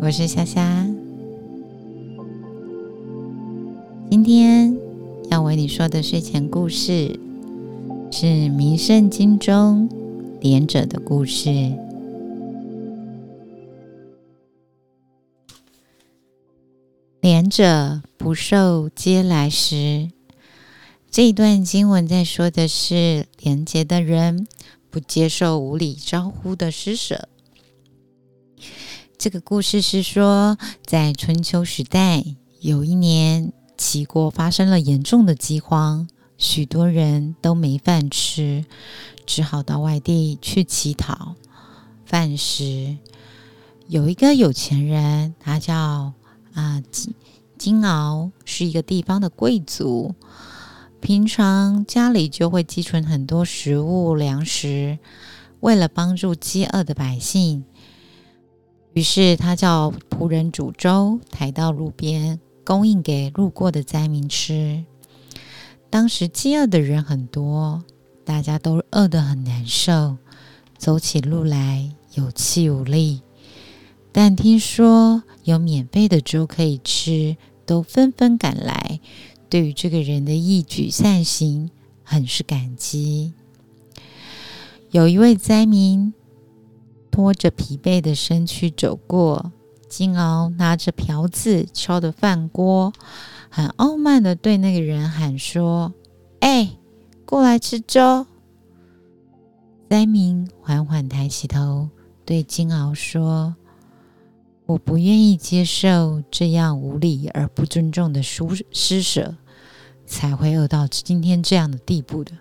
[0.00, 0.86] 我是夏夏。
[4.08, 4.78] 今天
[5.28, 7.18] 要为你说的睡前故事
[8.12, 9.88] 是《名圣经》中
[10.40, 11.72] 连者的故事。
[17.20, 20.10] 连者不受接来时，
[21.10, 24.46] 这一段经文在说的是廉洁的人
[24.90, 27.28] 不接受无理招呼的施舍。
[29.18, 32.24] 这个故事是说，在春秋时代，
[32.60, 38.64] 有一年齐国发生了严重的饥荒，许多人都没饭吃，
[39.26, 41.34] 只好到外地去乞讨
[42.06, 42.96] 饭食。
[43.88, 46.12] 有一个有钱人，他叫
[46.54, 47.12] 啊金
[47.58, 50.14] 金鳌，是一个地方的贵族，
[51.00, 55.00] 平常家里就会积存很多食物粮食，
[55.58, 57.64] 为了帮助饥饿的百姓。
[58.94, 64.84] 于是他叫仆人煮粥，抬到路边，供应给路过的灾民吃。
[65.88, 67.84] 当时饥饿的人很多，
[68.24, 70.16] 大家都饿得很难受，
[70.76, 73.22] 走起路来有气无力。
[74.10, 78.98] 但听说有免费的粥可以吃，都纷纷赶来，
[79.48, 81.70] 对于这个人的一举善行，
[82.02, 83.32] 很是感激。
[84.90, 86.14] 有一位灾民。
[87.10, 89.52] 拖着疲惫的身躯走过，
[89.88, 92.92] 金鳌拿着瓢子敲的饭锅，
[93.48, 95.92] 很傲慢的对那个人喊说
[96.40, 96.76] ：“哎，
[97.24, 98.26] 过来吃粥。”
[99.90, 101.88] 灾民缓缓抬起头，
[102.24, 103.56] 对金鳌说
[104.66, 109.34] ：“我不愿意接受这样无礼而不尊重的施施舍，
[110.06, 112.32] 才会饿到今天这样的地步的。”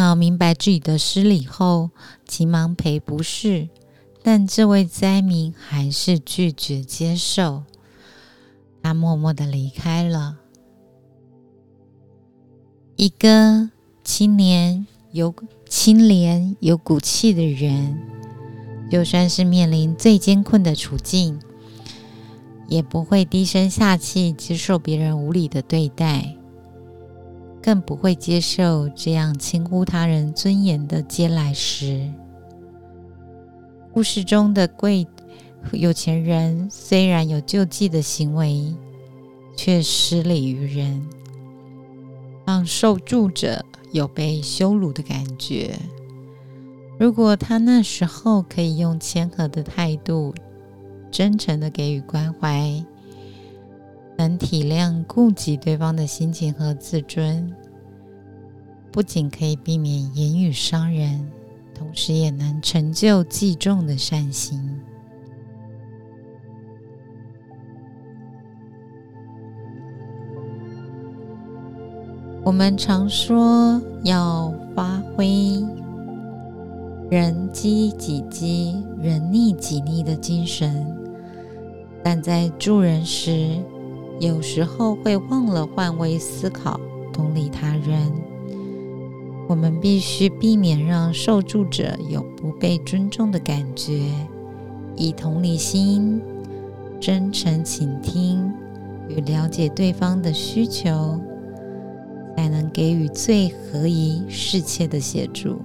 [0.00, 1.90] 金鳌明白自己的失礼后，
[2.26, 3.68] 急忙赔不是，
[4.22, 7.64] 但这位灾民还是拒绝接受。
[8.82, 10.38] 他默默的离开了。
[12.96, 13.68] 一个
[14.02, 15.34] 清廉有
[15.68, 18.00] 清廉有骨气的人，
[18.90, 21.38] 就算是面临最艰困的处境，
[22.68, 26.36] 也不会低声下气接受别人无理的对待。
[27.62, 32.10] 更不会接受这样轻忽他人尊严的嗟来时。
[33.92, 35.06] 故事中的贵
[35.72, 38.74] 有钱人虽然有救济的行为，
[39.56, 41.04] 却失礼于人，
[42.46, 45.74] 让受助者有被羞辱的感觉。
[46.98, 50.34] 如果他那时候可以用谦和的态度，
[51.10, 52.84] 真诚的给予关怀。
[54.20, 57.50] 能体谅、顾及对方的心情和自尊，
[58.92, 61.26] 不仅可以避免言语伤人，
[61.74, 64.78] 同时也能成就记重的善行。
[72.44, 75.64] 我们常说要发挥
[77.10, 80.86] “人饥己饥，人溺己溺”的精神，
[82.04, 83.56] 但在助人时，
[84.20, 86.78] 有时候会忘了换位思考，
[87.10, 88.12] 同理他人。
[89.48, 94.12] 我们必须避免让受助者有不被尊重的感觉，
[94.94, 96.20] 以同理心、
[97.00, 98.52] 真诚倾听
[99.08, 101.18] 与了解对方的需求，
[102.36, 105.62] 才能给予最合宜、适切的协助。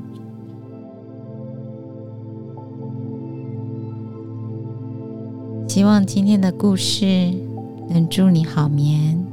[5.68, 7.45] 希望今天的故事。
[7.88, 9.25] 能祝你好眠，